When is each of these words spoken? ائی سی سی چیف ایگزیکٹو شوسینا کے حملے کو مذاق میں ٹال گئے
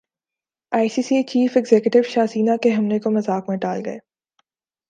ائی 0.71 0.89
سی 0.89 1.01
سی 1.01 1.21
چیف 1.23 1.57
ایگزیکٹو 1.57 2.01
شوسینا 2.03 2.55
کے 2.63 2.73
حملے 2.75 2.99
کو 2.99 3.11
مذاق 3.11 3.49
میں 3.49 3.57
ٹال 3.57 3.81
گئے 3.85 3.97